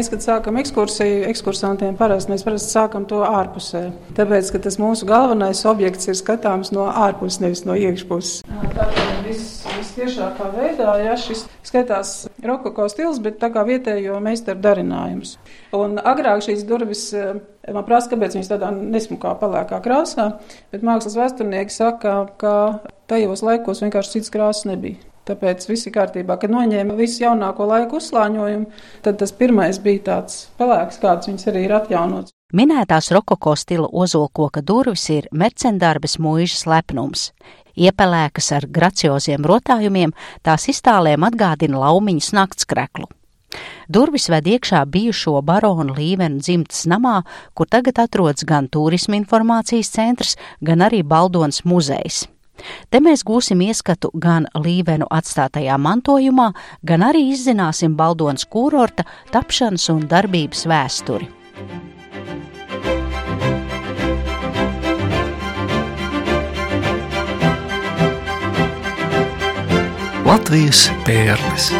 [0.00, 3.90] mēs, kad sākam ekskursiju, ekskursantiem parasti mēs parasti sākam to ārpusē.
[4.16, 8.40] Tāpēc, ka tas mūsu galvenais objekts ir skatāms no ārpuses, nevis no iekšpuses.
[8.48, 12.14] Tātad viss vistiešākā veidā, ja šis skatās
[12.46, 15.36] rokoko stils, bet tā kā vietējo meistaru darinājums.
[15.76, 17.10] Un agrāk šīs durvis,
[17.68, 20.30] man prasa, kāpēc viņas tādā nesmukā palēkā krāsā,
[20.72, 22.56] bet mākslas vēsturnieki saka, ka
[23.10, 25.09] tajos laikos vienkārši cits krāsas nebija.
[25.30, 26.34] Tāpēc viss ir kārtībā.
[26.42, 28.66] Kad noņēma visu jaunāko laiku uzslāņojumu,
[29.04, 32.34] tad tas pirmais bija tāds pelēks, kāds viņas arī ir atjaunots.
[32.56, 37.28] Minētās rokoko stila ozolkoka durvis ir mercendarbes mūžas lepnums.
[37.78, 40.10] Iepelēkas ar gracioziem rotājumiem,
[40.42, 43.06] tās iztālēm atgādina laumiņas naktskreklu.
[43.90, 47.20] Durvis ved iekšā bijušo baronu līvenu dzimtas namā,
[47.54, 52.24] kur tagad atrodas gan turisma informācijas centrs, gan arī Baldons muzejs.
[52.90, 56.50] Te mēs gūsim ieskatu gan līvenu atstātajā mantojumā,
[56.86, 61.30] gan arī izzināsim Baldons kūrorta tapšanas un darbības vēsturi.
[70.30, 71.72] Latvijas pērles.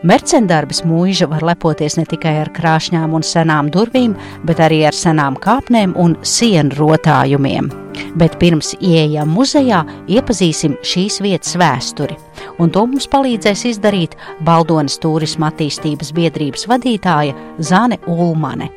[0.00, 4.14] Mercendarbas mūža var lepoties ne tikai ar krāšņām un senām durvīm,
[4.48, 7.68] bet arī ar senām kāpnēm un sienu rotājumiem.
[8.16, 12.16] Bet pirms ieejam muzejā, iepazīsim šīs vietas vēsturi,
[12.56, 18.72] un to mums palīdzēs izdarīt Baldonas turisma attīstības biedrības vadītāja Zane Ulmane.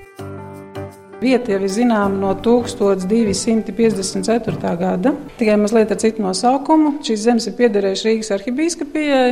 [1.23, 4.59] Vieta jau ir zināma no 1254.
[4.59, 6.99] gada, tikai mazliet ar citu nosaukumu.
[6.99, 9.31] Šīs zemes ir piederējušas Rīgas arhibīskapijai,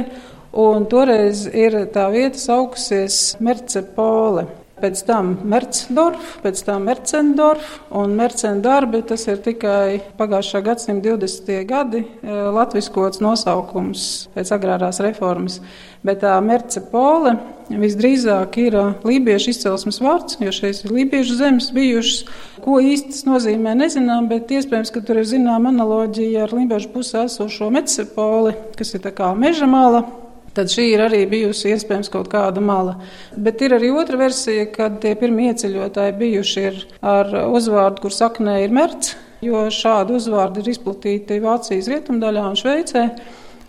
[0.52, 4.50] Un toreiz ir tā vieta saukusies Mercepole.
[4.82, 9.04] Pēc tam Mercdorf, pēc tam Mercendorf un Mercendarbi.
[9.08, 11.52] Tas ir tikai pagājušā gadsimta 20.
[11.70, 15.60] gadi e, latviskots nosaukums pēc agrārās reformas.
[16.04, 17.38] Bet tā Mercepole
[17.70, 18.76] visdrīzāk ir
[19.08, 22.26] lībiešu izcelsmes vārds, jo šeit ir lībiešu zemes bijušas.
[22.66, 27.28] Ko īsti tas nozīmē, nezinām, bet iespējams, ka tur ir zināma analoģija ar lībiešu pusē
[27.30, 30.04] esošo Mercepoli, kas ir tā kā meža mala
[30.52, 32.98] Tad šī ir arī bijusi iespējams kaut kāda mala.
[33.40, 36.66] Bet ir arī otra versija, kad tie pirmie ieceļotāji bijuši
[37.08, 43.06] ar uzvārdu, kur saknē ir merts, jo šādi uzvārdi ir izplatīti Vācijas rietumdaļā un Šveicē.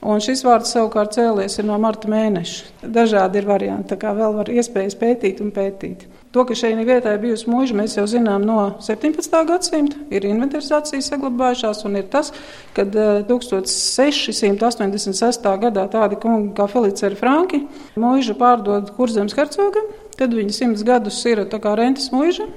[0.03, 2.83] Un šis vārds savukārt cēlies no marta mēneša.
[2.83, 6.09] Dažādi ir varianti, tā kā vēl var iespējas pētīt un pētīt.
[6.33, 9.35] To, ka šeit vietā ir bijusi mūža, mēs jau zinām no 17.
[9.51, 9.99] gadsimta.
[10.09, 12.33] Ir inventarizācija saglabājušās, un ir tas,
[12.73, 12.87] ka
[13.29, 15.45] 1686.
[15.67, 17.59] gadā tādi kungi kā Feliceri Franki
[18.01, 21.45] mūžu pārdod Kurzemes hercogam, tad viņi simts gadus ir
[21.77, 22.49] rentes mūža,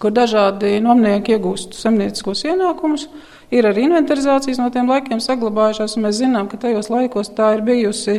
[0.00, 3.04] kur dažādi nomnieki iegūst zemnieciskos ienākumus.
[3.48, 7.62] Ir arī inventarizācijas no tiem laikiem saglabājušās, un mēs zinām, ka tajos laikos tā ir
[7.64, 8.18] bijusi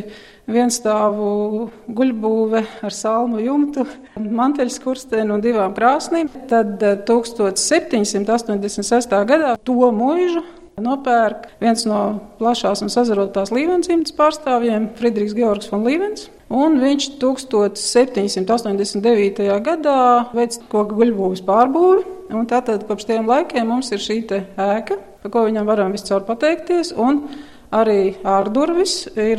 [0.50, 3.86] vienstāvu guļbūve ar salmu jumtu,
[4.18, 6.26] manteļskursteni un divām krāsnīm.
[6.50, 9.14] Tad 1786.
[9.14, 10.42] Eh, gadā to mūžu
[10.82, 12.00] nopērk viens no
[12.40, 16.20] plašās un sazarotās līvensdzimtas pārstāvjiem, Friedrichs Georgs von Līvens.
[16.50, 19.38] Un viņš 1789.
[19.62, 22.02] gadā veic koku guļbūves pārbūvi.
[22.50, 26.90] Tātad kopš tiem laikiem mums ir šī ēka, par ko viņam varam viscaur pateikties.
[26.98, 27.22] Un
[27.70, 29.38] Arī ārdurvis ir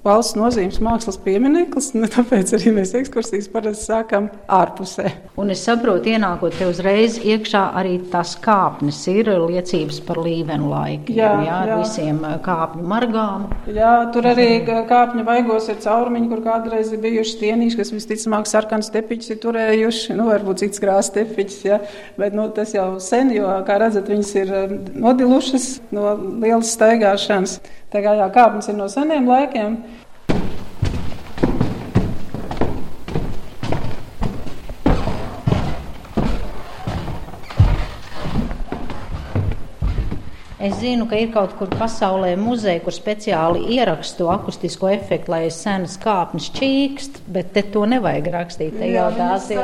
[0.00, 5.10] valsts nozīmes mākslas piemineklis, tāpēc arī mēs ekskursijas parasti sākam ārpusē.
[5.36, 11.12] Un es saprotu, ienākot te uzreiz iekšā, arī tās kāpnes ir liecības par līvenu laiku.
[11.18, 11.76] Jā, jā, jā.
[11.82, 13.44] visiem kāpņu margām.
[13.68, 18.88] Jā, tur arī kāpņu vaigos ir caurumiņi, kur kādreiz ir bijuši stienīši, kas visticamāk sarkans
[18.96, 21.82] tepiķis ir turējuši, nu varbūt cits krās tepiķis, jā,
[22.16, 24.56] bet nu, tas jau sen, jo, kā redzat, viņas ir
[24.96, 27.60] nodilušas no lielas staigāšanas.
[27.92, 29.78] Tā kā jā, kāpnes ir no seniem laikiem.
[40.66, 45.44] Es zinu, ka ir kaut kur pasaulē muzeja, kur speciāli ieraksta to akustisko efektu, lai
[45.54, 48.74] senas kāpnes čīkst, bet te to nevajag rakstīt.
[48.80, 49.62] Te jau tās ir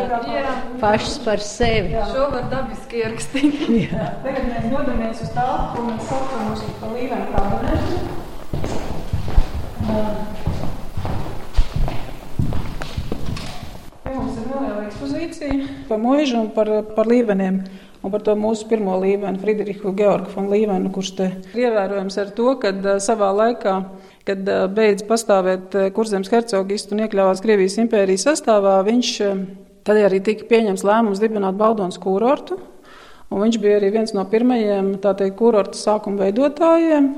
[0.78, 1.96] pašas par sevi.
[1.96, 2.06] Jā.
[2.12, 3.58] Šo var dabiski ierakstīt.
[4.28, 6.62] Tagad mēs dodamies uz tālpu un saucam uz
[6.94, 7.94] līvenu kabinetu.
[14.12, 17.64] Mums ir neliela ekspozīcija par mūžu un par, par līveniem.
[18.02, 22.32] Un par to mūsu pirmo līmeni, Friedrichu Georgu von Līvenu, kurš te ir ievērojams ar
[22.34, 23.76] to, ka savā laikā,
[24.26, 29.12] kad beidz pastāvēt Kurzemes hercogistu un iekļāvās Krievijas impērijas sastāvā, viņš
[29.86, 32.58] tad arī tika pieņems lēmums dibināt Baldonas kūrortu.
[33.30, 37.12] Un viņš bija arī viens no pirmajiem teikt, kūrorta sākuma veidotājiem.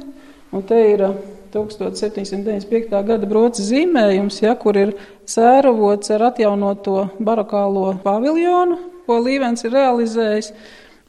[0.54, 1.08] Un te ir
[1.54, 2.92] 1795.
[3.08, 4.92] gada broca zīmējums, ja, kur ir
[5.24, 10.52] sēravots ar atjaunoto barokālo paviljonu, ko Līvens ir realizējis.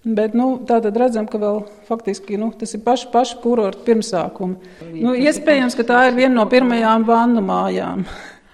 [0.06, 4.76] Bet nu, tā tad redzam, ka vēl faktiski nu, tas ir paši, paši kurorta pirmsākumi.
[5.00, 8.06] Nu, iespējams, ka tā ir viena no pirmajām vannu mājām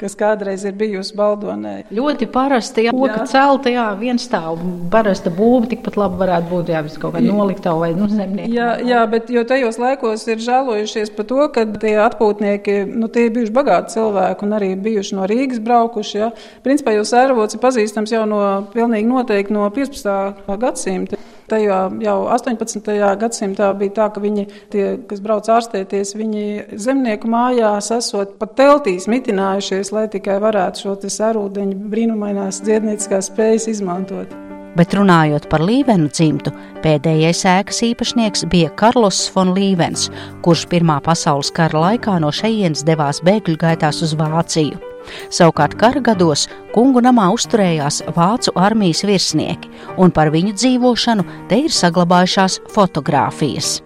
[0.02, 1.74] kas kādreiz ir bijusi Baldonē.
[1.94, 4.62] Ļoti parasti, ja koka celta, jā, viens stāv,
[4.94, 8.52] parasta būva, tikpat labi varētu būt, jā, kaut kāda noliktava vai, nu, zemnieki.
[8.56, 13.28] Jā, jā, bet jo tajos laikos ir žēlojušies par to, ka tie atpūtnieki, nu, tie
[13.28, 16.32] ir bijuši bagāti cilvēki un arī bijuši no Rīgas braukuši, jā.
[16.66, 18.42] Principā jau sēravots ir pazīstams jau no,
[18.74, 20.58] pilnīgi noteikti no 15.
[20.62, 21.22] gadsimta.
[21.52, 22.92] Tajā jau 18.
[23.20, 26.46] gadsimtā bija tā, ka viņi, tie, kas brauc ārstēties, viņi
[26.80, 34.32] zemnieku mājās esot pat teltīs mitinājušies, lai tikai varētu šo sarūdeņu brīnumainās dziednieciskās spējas izmantot.
[34.80, 36.54] Bet runājot par Līvenu dzimtu,
[36.86, 40.08] pēdējais ēkas īpašnieks bija Karlos von Līvens,
[40.46, 44.91] kurš Pirmā pasaules kara laikā no šejienes devās bēgļu gaitās uz Vāciju.
[45.34, 51.74] Savukārt kara gados kungu namā uzturējās vācu armijas virsnieki, un par viņu dzīvošanu te ir
[51.76, 53.80] saglabājušās fotogrāfijas.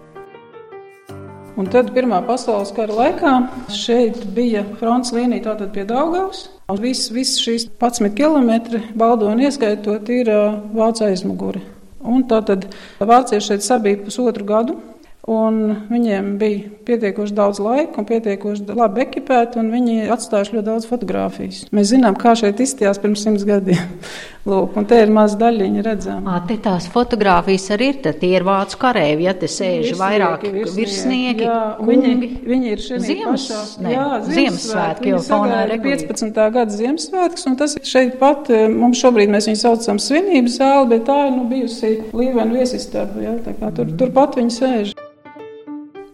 [1.56, 3.30] Un tad Pirmā pasaules kara laikā
[3.72, 6.50] šeit bija fronts līnija tātad pie Daugavas.
[6.82, 10.28] Viss vis šīs 11 km baldoni ieskaitot ir
[10.76, 11.62] vācu aizmuguri.
[12.06, 12.68] Un tātad
[13.00, 14.76] vācieši šeit sabija pusotru gadu.
[15.26, 15.56] Un
[15.90, 21.64] viņiem bija pietiekoši daudz laika un pietiekoši labi ekipēti, un viņi atstājuši ļoti daudz fotografijas.
[21.74, 23.80] Mēs zinām, kā šeit izstījās pirms simts gadiem.
[24.46, 26.36] Lūk, un te ir maza daļiņa redzama.
[26.46, 31.48] Te tās fotogrāfijas arī ir, tie ir vācu karēvi, ja te sēž vairāk virsnieki, virsnieki
[31.48, 31.56] jā.
[31.88, 32.12] Viņi,
[32.46, 33.90] viņi ir šeit Ziemas, pašā.
[33.96, 36.38] Jā, Ziemassvētki jau fonā ir 15.
[36.54, 40.92] gada Ziemassvētks, un tas ir šeit pat, eh, mums šobrīd mēs viņu saucam svinības zāli,
[40.94, 44.94] bet tā ir nu bijusi līvena viesistaba, tā kā tur, turpat viņi sēž.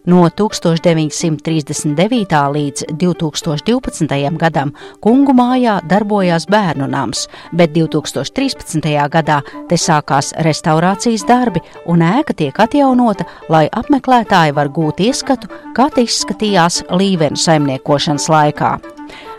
[0.07, 2.53] No 1939.
[2.53, 4.37] līdz 2012.
[4.37, 9.09] gadam kungu mājā darbojās bērnu nams, bet 2013.
[9.09, 15.47] gadā te sākās restaurācijas darbi un ēka tiek atjaunota, lai apmeklētāji var gūt ieskatu,
[15.77, 18.81] kā tas izskatījās līvenu saimniekošanas laikā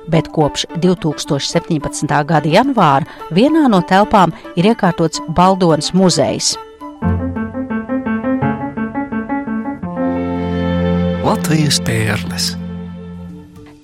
[0.07, 2.11] bet kopš 2017.
[2.27, 6.55] gada janvāra vienā no telpām ir iekārtots Baldonas muzejs.
[11.23, 12.49] Latvijas pērles.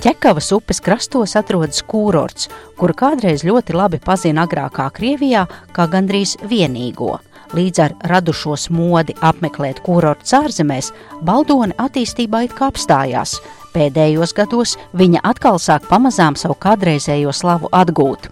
[0.04, 7.14] Ķekavas upes krastos atrodas kūrorts, kuru kādreiz ļoti labi pazina agrākā Krievijā kā gandrīz vienīgo.
[7.56, 10.92] Līdz ar radušos modi apmeklēt kūrorts ārzemēs,
[11.24, 13.38] Baldoni attīstībā it kā apstājās.
[13.72, 18.28] Pēdējos gados viņa atkal sāk pamazām savu kādreizējo slavu atgūt.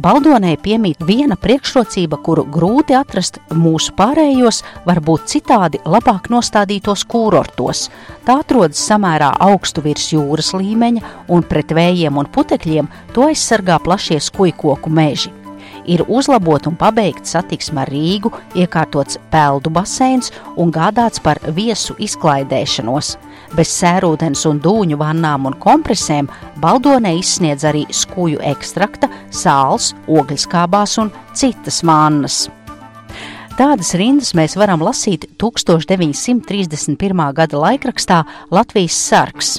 [0.00, 7.88] Baldonai piemīt viena priekšrocība, kuru grūti atrast mūsu pārējos, varbūt citādi labāk nostādītos kūrortos.
[8.26, 14.20] Tā atrodas samērā augstu virs jūras līmeņa, un pret vējiem un putekļiem to aizsargā plašie
[14.22, 15.34] skujkoku meži
[15.90, 23.16] ir uzlabota un pabeigta satiksme ar Rīgu, iekārtots peldu baseins un gādāts par viesu izklaidēšanos.
[23.56, 26.28] Bez sērūdens un dūņu vannām un kompresēm
[26.62, 32.44] Baldonē izsniedz arī skuju ekstrakta, sāls, ogļskābās un citas vannas.
[33.58, 37.24] Tādas rindas mēs varam lasīt 1931.
[37.36, 38.22] gada laikrakstā
[38.54, 39.58] Latvijas sarks.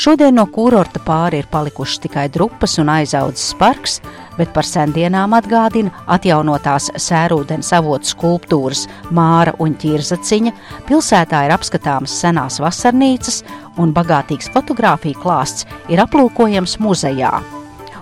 [0.00, 3.98] Šodien no kūrorta pāri ir palikušas tikai drupas un aizaudzes parks,
[4.38, 10.52] bet par sendienām atgādina atjaunotās sērūdens avotu skulptūras Māra un Ķirzaciņa,
[10.88, 13.42] pilsētā ir apskatāmas senās vasarnīcas
[13.80, 17.32] un bagātīgs fotografiju klāsts ir aplūkojams muzejā.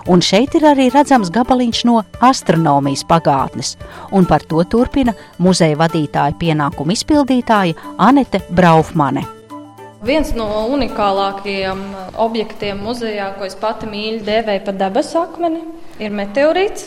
[0.09, 3.75] Un šeit ir arī redzams gabaliņš no astronomijas pagātnes,
[4.15, 9.38] un par to turpina muzeja vadītāja pienākumu izpildītāja Anete Braufmane.
[9.99, 11.79] Viens no unikālākajiem
[12.23, 15.59] objektiem muzejā, ko es pati mīlu, dēvēju par debesu akmeni,
[15.99, 16.85] ir meteorīts.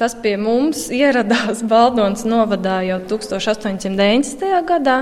[0.00, 4.48] Tas pie mums ieradās Baldonas novadā jau 1890.
[4.70, 4.96] gadā.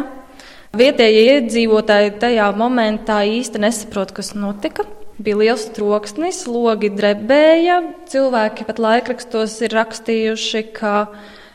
[0.75, 4.89] Vietējie iedzīvotāji tajā momentā īsti nesaprot, kas notika.
[5.23, 7.79] Bija liels troksnis, logi drebēja.
[8.11, 10.97] Cilvēki pat laikrakstos ir rakstījuši, ka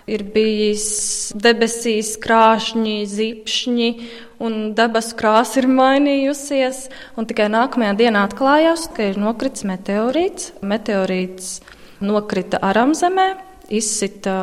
[0.07, 0.87] ir bijis
[1.35, 3.91] debesīs krāšņi, zipšņi,
[4.43, 6.85] un debesu krāsa ir mainījusies.
[7.29, 10.53] Tikai nākamajā dienā atklājās, ka ir nokritis meteorīts.
[10.63, 11.59] Meteorīts
[12.05, 13.29] nokrita aramzemē,
[13.69, 14.35] izsita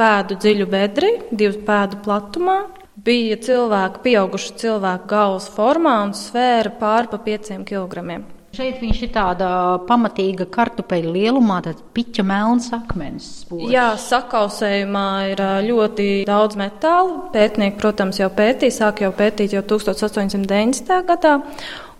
[0.00, 2.58] pēdu dziļu bedri, divu pēdu platumā.
[3.02, 8.26] Bija cilvēki, pieauguši cilvēku galvas formā un svēra pāri pa pieciem kilogramiem.
[8.52, 9.46] Šeit viņš ir tāda
[9.88, 13.28] pamatīga kartupeļa lielumā, tad piķa melns akmens.
[13.46, 13.70] Spožs.
[13.72, 15.40] Jā, sakausējumā ir
[15.70, 17.30] ļoti daudz metālu.
[17.32, 20.92] Pētnieki, protams, jau pētīja, sāk jau pētīt jau 1890.
[21.08, 21.38] gadā.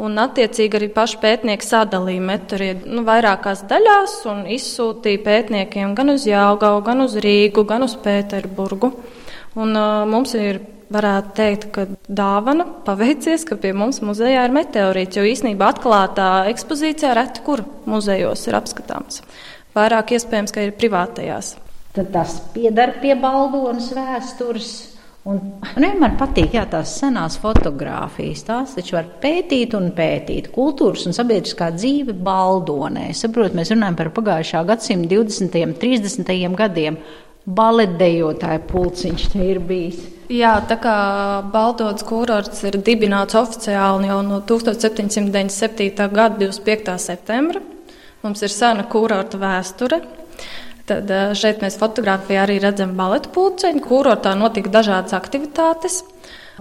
[0.04, 6.28] Un, attiecīgi, arī paši pētnieki sadalīja metālu nu, vairākās daļās un izsūtīja pētniekiem gan uz
[6.28, 8.92] Jālgavu, gan uz Rīgu, gan uz Pēterburgu.
[9.56, 10.60] Un, uh, mums ir
[10.92, 17.14] varētu teikt, ka dāvana paveicies, ka pie mums muzejā ir meteorīts, jo īsnībā atklātā ekspozīcijā
[17.18, 19.22] reti kur muzejos ir apskatāms.
[19.76, 21.56] Vairāk iespējams, ka ir privātajās.
[21.92, 24.72] Tad tas piedara pie baldonas vēstures.
[25.28, 28.42] Un man vienmēr patīk jā, tās senās fotogrāfijas.
[28.48, 30.48] Tās taču var pētīt un pētīt.
[30.54, 33.12] Kultūras un sabiedriskā dzīve baldonē.
[33.14, 35.60] Saprotiet, mēs runājam par pagājušā gadsimta 20.
[35.68, 36.32] un 30.
[36.58, 36.98] gadiem
[37.46, 40.02] baletdejotāju pulciņš te ir bijis.
[40.32, 40.92] Jā, tā kā
[41.52, 46.06] Baltonas kurorts ir dibināts oficiāli jau no 1797.
[46.08, 46.94] gada 25.
[47.02, 47.60] septembra.
[48.22, 49.98] Mums ir sena kurorta vēsture.
[50.88, 53.82] Tad eh, šeit mēs fotografijā arī redzam baletu pulciņu.
[53.84, 56.00] Kurortā notika dažādas aktivitātes.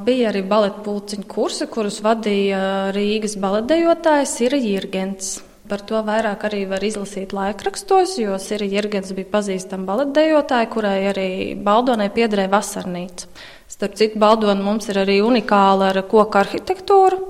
[0.04, 5.32] Bija arī baletu pulciņu kursi, kurus vadīja Rīgas baletdejotājs Ira Jirgens.
[5.72, 11.30] Par to vairāk arī var izlasīt laikrakstos, jo Siri Jirgens bija pazīstama baletdejotāja, kurai arī
[11.56, 13.30] Baldonai piederēja vasarnīca.
[13.72, 17.22] Starp citu, Baldona mums ir arī unikāla ar koku arhitektūru.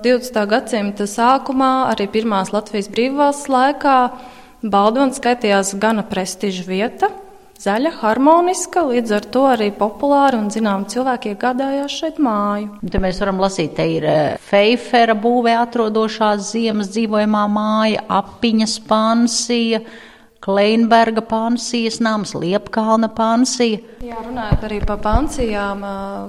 [0.00, 0.38] 20.
[0.48, 3.96] gadsimta sākumā, arī pirmās Latvijas brīvvalsts laikā,
[4.64, 7.10] Baldona skaitījās gana prestiža vieta
[7.60, 12.80] zaļa, harmoniska, līdz ar to arī populāra un zinām cilvēki iegādājās šeit māju.
[12.92, 19.84] Te mēs varam lasīt, te ir eh, Feifera būvē atrodošās ziemas dzīvojamā māja, apiņas pansija.
[20.44, 23.80] Kleinberga pansijas nams, Liepkalna pansija.
[24.04, 25.84] Jā, runājot arī par pansijām,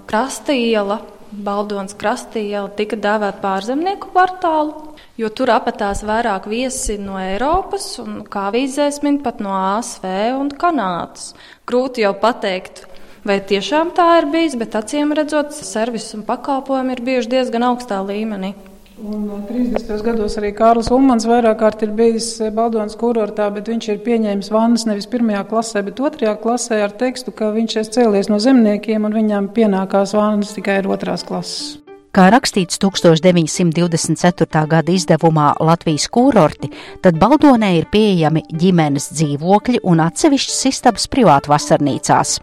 [0.09, 4.87] krasta iela, Baldonas krasta iela tika dēvēta pārzemnieku kvartālu
[5.17, 10.05] jo tur apatās vairāk viesi no Eiropas, un kā vīzēs min pat no ASV
[10.37, 11.33] un Kanādas.
[11.67, 12.85] Grūti jau pateikt,
[13.27, 18.01] vai tiešām tā ir bijis, bet acīm redzot, servis un pakalpojumi ir bijuši diezgan augstā
[18.05, 18.53] līmenī.
[18.97, 20.01] Un 30.
[20.01, 24.87] gados arī Kārlis Ummans vairāk kārt ir bijis Baldonas kurortā, bet viņš ir pieņēmis vannas
[24.89, 29.19] nevis pirmajā klasē, bet otrajā klasē ar tekstu, ka viņš ir cēlies no zemniekiem un
[29.21, 31.86] viņam pienākās vannas tikai ar otrās klases.
[32.17, 34.63] Kā rakstīts 1924.
[34.65, 36.71] gada izdevumā Latvijas kurorti,
[37.05, 42.39] tad Baldonē ir pieejami ģimenes dzīvokļi un atsevišķas istabas privātu vasarnīcās,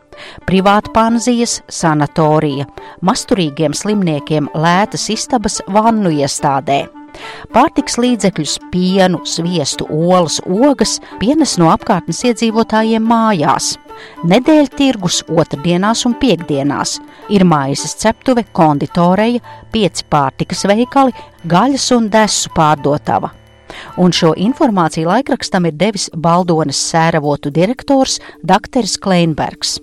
[0.46, 2.68] privāta panzijas, sanatorija,
[3.02, 6.84] masturīgiem slimniekiem lētas istabas vannu iestādē.
[7.50, 13.74] Pārtiks līdzekļus, pienu, sviestu, olas, ogas pienes no apkārtnes iedzīvotājiem mājās.
[14.24, 16.98] Nedēļa tirgus otrdienās un piekdienās
[17.32, 21.14] ir maizes ceptuve, konditoreja, pieci pārtikas veikali,
[21.48, 23.32] gaļas un desu pārdotava.
[23.98, 28.86] Un šo informāciju laikrakstam ir devis Baldonas sēravotu direktors Dr.
[29.02, 29.78] Kleinbergs.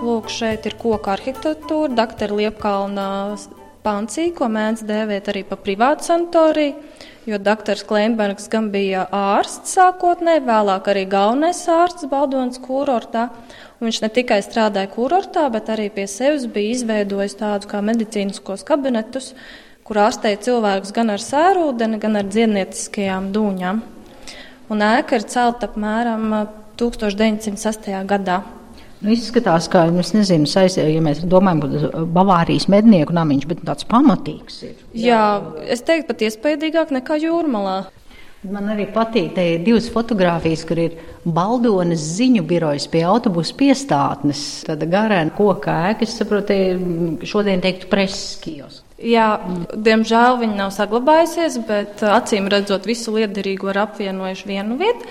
[0.00, 2.32] Lūk, šeit ir koka arhitektūra, Dr.
[2.32, 3.36] Liepkalna
[3.84, 6.76] pansī, ko mēdz dēvēt arī par privātu sanatoriju,
[7.28, 13.28] jo doktors Kleinbergs gan bija ārsts sākotnēji, vēlāk arī galvenais ārsts Baldonas kurortā.
[13.80, 19.32] Viņš ne tikai strādāja kurortā, bet arī pie sevis bija izveidojis tādus kā medicīniskos kabinetus,
[19.84, 23.82] kur ārstēja cilvēkus gan ar sērūdeni, gan ar dziednieciskajām dūņām.
[24.70, 26.32] Un ēka ir celta apmēram
[26.78, 28.04] 1908.
[28.08, 28.42] gadā.
[29.00, 34.58] Nu, izskatās, ka, nezinu, saistē, ja mēs domājam par Bavārijas mednieku namiņš, bet tāds pamatīgs
[34.66, 34.74] ir.
[34.92, 35.22] Jā,
[35.72, 37.78] es teiktu pat iespaidīgāk nekā jūrmalā.
[38.50, 44.44] Man arī patīk, te ir divas fotogrāfijas, kur ir Baldonas ziņu birojas pie autobusu piestātnes.
[44.68, 46.56] Tāda garēna koka ēka, es saprotu,
[47.28, 48.84] šodien teiktu preses kiosks.
[49.00, 49.26] Jā,
[49.72, 55.08] diemžēl viņa nav saglabājusies, bet acīm redzot, visu liederīgo ir apvienojuši vienu vietu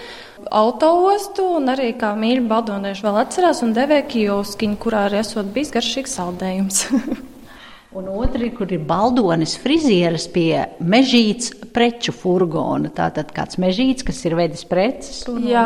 [0.51, 5.73] autoostu, un arī kā mīļi baldonieši vēl atcerās un devē kioskiņu, kurā arī esot bijis
[5.75, 6.85] garšīgs saldējums.
[7.89, 12.91] Un otrs, kur ir baldonis frizieris pie mežītas preču furgona.
[12.93, 15.23] Tātad kāds mežīts, kas ir vedis preces.
[15.31, 15.63] Un, jā,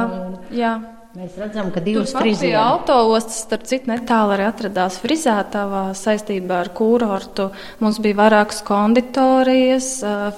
[0.56, 0.78] jā.
[1.14, 2.56] Mēs redzam, ka divas frizētas.
[2.58, 7.52] Autoostas, starp citu, netālu arī atradās frizētavā saistībā ar kūrortu.
[7.84, 9.90] Mums bija vairākas konditorijas,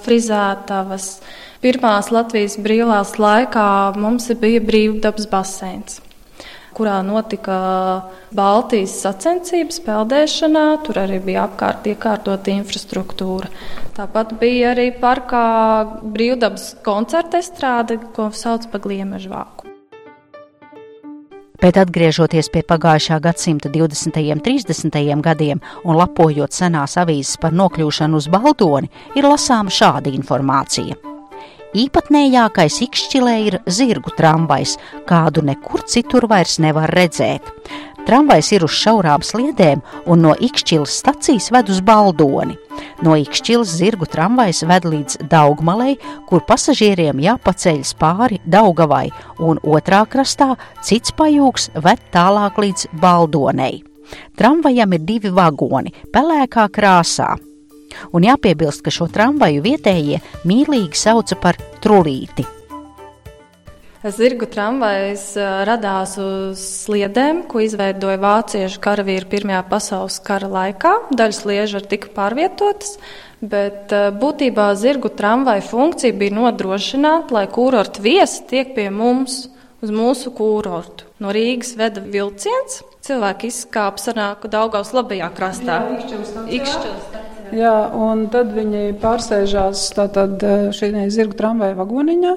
[0.04, 1.06] frizētavas.
[1.62, 3.68] Pirmās Latvijas brīvās laikā
[4.00, 6.02] mums bija brīvdabas baseins
[6.76, 7.56] kurā notika
[8.36, 10.64] Baltijas sacensības peldēšanā.
[10.84, 13.48] Tur arī bija apkārt iekārtota infrastruktūra.
[13.96, 15.46] Tāpat bija arī parkā
[16.02, 19.72] brīvdabas koncerta estrāde, ko sauc par gliemežvāku.
[21.56, 24.20] Bet atgriežoties pie pagājušā gadsimta 20.
[24.34, 25.00] un 30.
[25.24, 31.15] gadiem un lapojot senās avīzes par nokļūšanu uz Baldoni, ir lasāma šāda informācija.
[31.74, 34.76] Īpatnējākais Ikšķilē ir zirgu tramvajs,
[35.08, 37.48] kādu nekur citur vairs nevar redzēt.
[38.06, 42.54] Tramvajs ir uz šaurām sliedēm un no Ikšķilas stacijas ved uz Baldoni.
[43.02, 45.96] No Ikšķilas zirgu tramvajs ved līdz Daugmalei,
[46.28, 49.08] kur pasažieriem jāpaceļas pāri Daugavai,
[49.42, 50.52] un otrā krastā
[50.86, 53.82] cits pajūgs ved tālāk līdz Baldonei.
[54.38, 57.34] Tramvajam ir divi vagoni, pelēkā krāsā.
[58.12, 62.46] Un jāpiebilst, ka šo tramvaju vietējie mīlīgi sauca par trulīti.
[64.06, 65.32] Zirgu tramvajs
[65.66, 70.92] radās uz sliedēm, ko izveidoja vāciešu karavīri Pirmajā pasaules kara laikā.
[71.16, 73.00] Daļas liežu tika pārvietotas,
[73.42, 79.46] bet būtībā zirgu tramvaja funkcija bija nodrošināt, lai kurorta viesi tiek pie mums
[79.82, 81.08] uz mūsu kurortu.
[81.18, 85.80] No Rīgas veda vilciens, cilvēki izkāpa sanāku Daugavas labajā krastā.
[86.46, 87.25] Ikšķils.
[87.54, 90.42] Jā, un tad viņi pārsēžās tātad
[90.74, 92.32] šī zirgu tramvaja vagoniņā,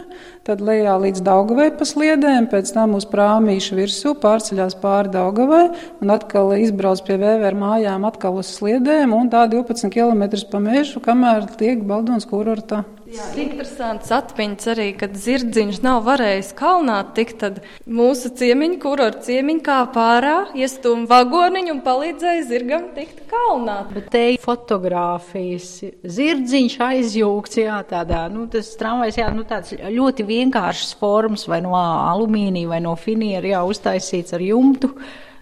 [0.45, 5.63] tad lejā līdz Daugavai pa sliedēm, pēc tam uz prāmīšu virsū pārceļās pāri Daugavai
[6.03, 11.01] un atkal izbrauc pie vēvēr mājām atkal uz sliedēm un tā 12 km pa mežu,
[11.01, 12.83] kamēr tiek Baldons kurortā.
[13.09, 17.55] Jā, interesants atmiņas arī, kad zirdziņš nav varējis kalnā tikt, tad
[17.89, 23.79] mūsu ciemiņi, kur ar ciemiņu kā pārā, iestūm vagoniņu un palīdzēja zirgam tikt kalnā.
[23.95, 25.71] Bet te fotogrāfijas,
[26.19, 31.73] zirdziņš aizjūgts, jā, tādā, nu, tas tramvajs, jā, nu, tāds ļoti vienkāršs formas, vai no
[31.79, 34.93] alumīnija, vai no finiera, jā, uztaisīts ar jumtu.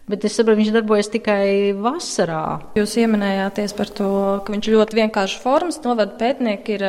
[0.08, 2.44] Bet es saprotu, viņš darbojas tikai vasarā.
[2.80, 4.12] Jūs pieminējāties par to,
[4.46, 5.82] ka viņš ļoti vienkārši formas.
[5.84, 6.86] Novada pētnieki ir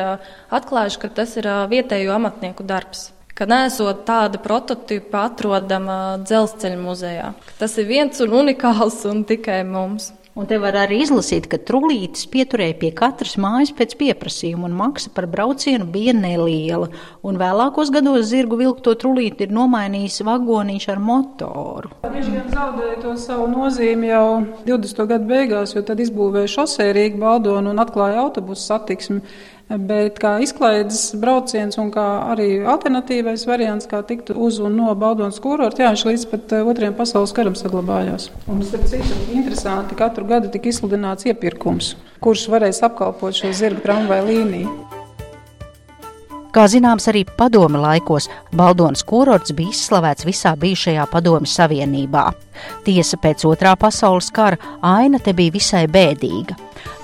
[0.55, 3.09] atklājuši, ka tas ir vietējo amatnieku darbs.
[3.35, 7.33] Ka nesot tāda prototypa atrodama dzelzceļa muzejā.
[7.59, 10.13] Tas ir viens un unikāls un tikai mums.
[10.39, 15.11] Un te var arī izlasīt, ka trulītis pieturēja pie katras mājas pēc pieprasījuma, un maksa
[15.11, 16.87] par braucienu bija neliela.
[17.27, 21.91] Un vēlākos gados zirgu vilkto trulīti ir nomainījis vagoniņš ar motoru.
[22.07, 24.23] Viņš gan zaudēja to savu nozīmi jau
[24.63, 25.05] 20.
[25.11, 29.19] gadu beigās, jo tad izbūvēja šosei Rīgu Baldonu un atklāja autobusu satiksmi.
[29.69, 35.37] Bet kā izklaides brauciens un kā arī alternatīvais variants, kā tikt uz un no Baldonas
[35.43, 38.31] kurorta, jā, viņš līdz pat eh, otriem pasaules karam saglabājās.
[38.49, 44.25] Un, starp citu, interesanti, katru gadu tika izsludināts iepirkums, kurš varēs apkalpot šo zirga tramvaju
[44.31, 44.77] līniju.
[46.49, 48.25] Kā zināms, arī padomi laikos
[48.57, 52.25] Baldonas kurorts bija izslavēts visā bijušajā padomi savienībā.
[52.87, 56.57] Tiesa pēc otrā pasaules kara aina te bija visai bēdīga.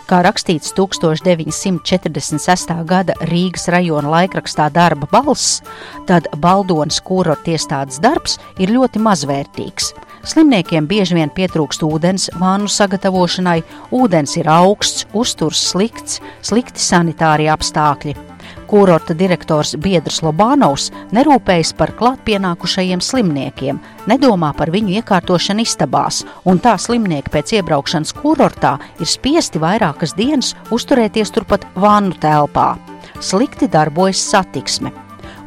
[0.06, 2.74] Kā rakstīts 1946.
[2.86, 5.64] gada Rīgas rajona laikrakstā darba balss,
[6.06, 9.96] tad Baldonas kurorta iestādes darbs ir ļoti mazvērtīgs.
[10.30, 13.64] Slimniekiem bieži vien pietrūkst ūdens vānu sagatavošanai,
[13.98, 18.35] ūdens ir augsts, uzturs slikts, slikti sanitārie apstākļi.
[18.66, 26.76] Kurorta direktors Biedrs Lobānovs nerūpējas par klātpienākušajiem slimniekiem, nedomā par viņu iekārtošanu istabās, un tā
[26.82, 32.74] slimnieki pēc iebraukšanas kurortā ir spiesti vairākas dienas uzturēties turpat vannu telpā.
[33.22, 34.92] Slikti darbojas satiksme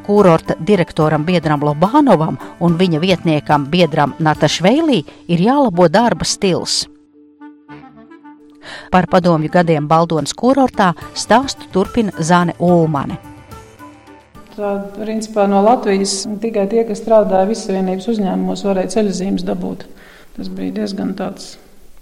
[0.08, 6.86] kurorta direktoram Biedram Lobānovam un viņa vietniekam Biedram Natašveilī ir jālabo darba stils.
[8.92, 13.18] Par padomju gadiem Baldonas kurortā stāstu turpina Zāne Ulmane.
[14.58, 19.84] Tā, principā, no Latvijas tikai tie, kas strādāja Visavienības uzņēmumos, varēja ceļzīmes dabūt.
[20.34, 21.52] Tas bija diezgan tāds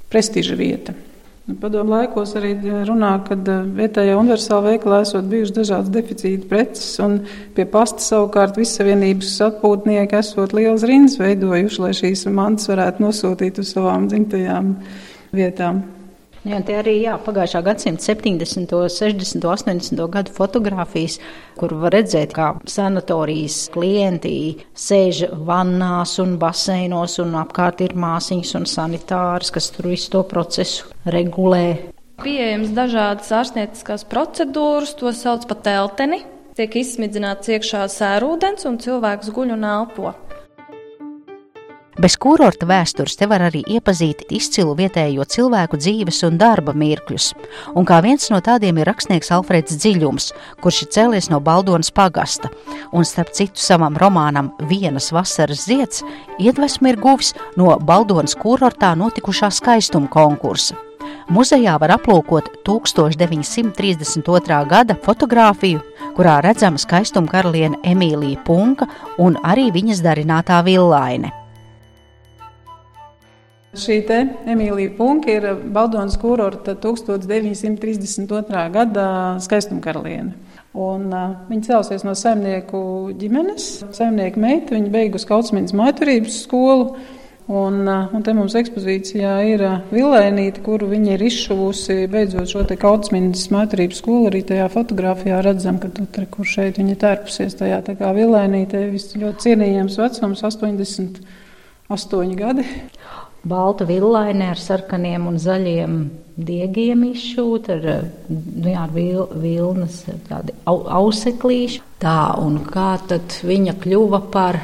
[0.09, 0.95] prestiža vieta.
[1.47, 2.57] Nu, padomu laikos arī
[2.89, 7.21] runā, ka vietējā universālā veikalā esot bijušas dažādas deficīta preces, un
[7.55, 13.71] pie pasta savukārt visavienības atpūtnieki esot liels rindas veidojuši, lai šīs mantas varētu nosūtīt uz
[13.77, 14.73] savām dzimtajām
[15.39, 15.85] vietām.
[16.47, 21.17] Jā, tie arī jā, pagājušā gadsimta 70, 60, 80 gadu fotografijas,
[21.59, 28.69] kur var redzēt, kā sanatorijas klienti sēž vannās un baseinos, un apkārt ir māsiņas un
[28.71, 31.65] sanitārs, kas tur visu to procesu regulē.
[32.23, 36.23] Pieejams dažādas ārstnieciskās procedūras, to sauc par telteni.
[36.57, 40.15] Tiek izsmidzināts iekšā sērūdens un cilvēks guļ un elpo.
[41.97, 47.31] Bez kurorta vēstures te var arī iepazīt izcilu vietējo cilvēku dzīves un darba mirkļus,
[47.73, 50.27] un kā viens no tādiem ir rakstnieks Alfreds Dziļums,
[50.61, 52.51] kurš ir cēlies no Baldonas pagasta,
[52.93, 56.05] un starp citu savam romānam Vienas vasaras zieds
[56.37, 60.77] iedvesmu ir guvis no Baldonas kurortā notikušā skaistuma konkursa.
[61.33, 64.61] Muzejā var aplūkot 1932.
[64.69, 65.81] gada fotografiju,
[66.13, 68.85] kurā redzama skaistuma karaliene Emīlija Punka
[69.17, 71.46] un arī viņas darinātā villaine.
[73.77, 78.65] Šī te Emīlija Punka ir Baldonas kurorta 1932.
[78.73, 79.07] gada
[79.45, 80.33] skaistumkaraliene.
[80.77, 82.81] Un, uh, viņa cēlusies no saimnieku
[83.17, 84.75] ģimenes, saimnieku meita.
[84.77, 86.97] Viņa beigusi Kautsmīnas maiturības skolu.
[87.47, 89.61] Un, un te mums ekspozīcijā ir
[89.93, 94.27] vilēnīte, kuru viņa ir izšuvusi, beidzot šo te kautsminas mātrības skolu.
[94.33, 99.15] Arī tajā fotografijā redzam, ka tur, kur šeit viņa tērpusies tajā tā kā vilēnīte, viss
[99.15, 102.67] ļoti cienījams vecums, 88 gadi.
[103.47, 105.99] Balta villaine ar sarkaniem un zaļiem
[106.37, 110.01] diegiem izšūta, ar, nu jā, ar vil, vilnas
[110.67, 111.83] au, auseklīši.
[112.03, 114.59] Tā, un kā tad viņa kļuva par?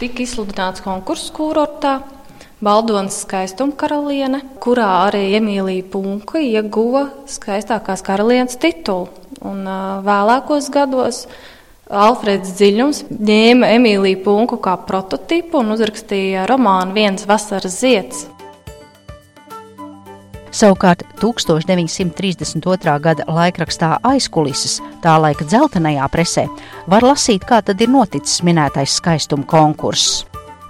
[0.00, 2.00] Tika izsludināts konkurss kurortā
[2.64, 9.10] Baldonas skaistuma karaliene, kurā arī Emīlija Punka ieguva skaistākās karalienes titulu.
[9.44, 11.24] Un, uh, vēlākos gados
[11.94, 18.26] Alfreds Dziļums ņēma Emīliju Punku kā prototipu un uzrakstīja romānu Viens vasaras zieds.
[20.54, 22.98] Savukārt 1932.
[23.02, 26.46] gada laikrakstā aizkulises, tā laika dzeltenajā presē,
[26.86, 30.22] var lasīt, kā tad ir noticis minētais skaistuma konkurss.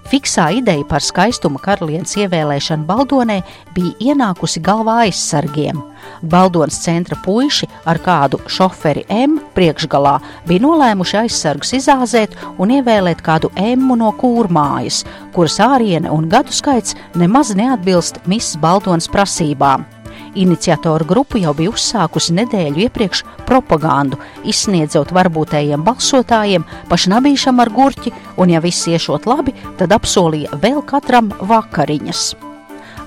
[0.05, 3.39] Fiksā ideja par skaistuma karalienes ievēlēšanu Baldonē
[3.77, 5.81] bija ienākusi galvā aizsargiem.
[6.21, 13.49] Baldonas centra puiši ar kādu šoferi M priekšgalā bija nolēmuši aizsargus izāzēt un ievēlēt kādu
[13.57, 19.94] M no kūrmājas, kuras āriene un gadu skaits nemaz neatbilst Misas Baldonas prasībām.
[20.35, 24.19] Iniciatoru grupa jau bija uzsākusi nedēļu iepriekš propagandu,
[24.51, 31.31] izsniedzot varbūtējiem balsotājiem pašnabīšam ar gurķi, un ja viss iešot labi, tad apsolīja vēl katram
[31.39, 32.54] vakariņas.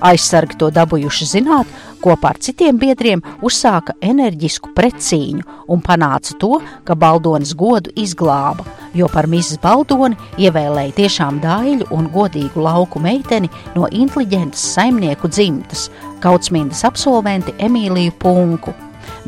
[0.04, 1.70] Aizsargi to dabūjuši zināt,
[2.02, 5.42] kopā ar citiem biedriem uzsāka enerģisku precīņu
[5.74, 9.58] un panāca to, ka Baldonas godu izglāba, jo par Mrs.
[9.62, 15.88] Baldoni ievēlēja tiešām dāļu un godīgu lauku meiteni no inteliģentas saimnieku dzimtas,
[16.22, 18.74] Kautsmīnas absolventi Emīliju Punku.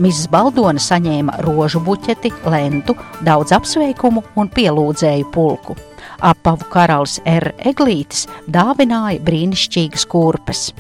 [0.01, 0.31] Mrs.
[0.31, 5.79] Baldona saņēma rožu buķeti, lentu, daudz apsveikumu un pielūdzēju pulku
[6.21, 7.53] apavu karalis R.
[7.73, 10.71] Eglītis dāvināja brīnišķīgas kurpes.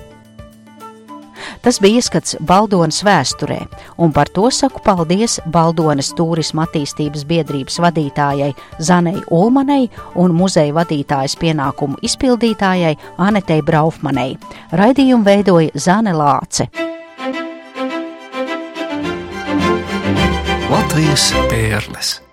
[1.63, 3.59] Tas bija ieskats Baldonas vēsturē,
[4.01, 9.89] un par to saku paldies Baldonas turisma attīstības biedrības vadītājai Zanei Ulmanei
[10.21, 14.39] un muzeja vadītājas pienākumu izpildītājai Anetei Braufmanei.
[14.73, 16.71] Raidījumu veidoja Zane Lāce.
[20.71, 22.30] Latvijas pērles.